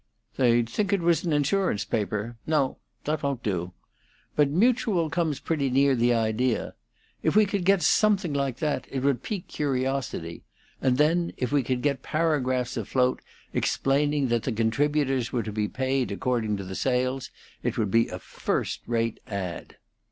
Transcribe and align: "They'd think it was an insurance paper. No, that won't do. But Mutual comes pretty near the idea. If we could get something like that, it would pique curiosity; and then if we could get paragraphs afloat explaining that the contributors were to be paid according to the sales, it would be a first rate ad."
"They'd 0.35 0.67
think 0.67 0.91
it 0.91 1.01
was 1.01 1.23
an 1.25 1.31
insurance 1.31 1.85
paper. 1.85 2.35
No, 2.47 2.79
that 3.03 3.21
won't 3.21 3.43
do. 3.43 3.73
But 4.35 4.49
Mutual 4.49 5.11
comes 5.11 5.39
pretty 5.39 5.69
near 5.69 5.93
the 5.93 6.11
idea. 6.11 6.73
If 7.21 7.35
we 7.35 7.45
could 7.45 7.63
get 7.65 7.83
something 7.83 8.33
like 8.33 8.57
that, 8.57 8.87
it 8.89 9.01
would 9.03 9.21
pique 9.21 9.47
curiosity; 9.47 10.41
and 10.81 10.97
then 10.97 11.33
if 11.37 11.51
we 11.51 11.61
could 11.61 11.83
get 11.83 12.01
paragraphs 12.01 12.77
afloat 12.77 13.21
explaining 13.53 14.29
that 14.29 14.41
the 14.41 14.51
contributors 14.51 15.31
were 15.31 15.43
to 15.43 15.51
be 15.51 15.67
paid 15.67 16.11
according 16.11 16.57
to 16.57 16.63
the 16.63 16.73
sales, 16.73 17.29
it 17.61 17.77
would 17.77 17.91
be 17.91 18.07
a 18.07 18.17
first 18.17 18.81
rate 18.87 19.19
ad." 19.27 19.75